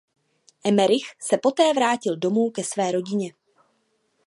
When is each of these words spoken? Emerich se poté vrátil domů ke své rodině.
Emerich 0.63 1.05
se 1.21 1.37
poté 1.37 1.73
vrátil 1.73 2.17
domů 2.17 2.49
ke 2.51 2.63
své 2.63 2.91
rodině. 2.91 3.33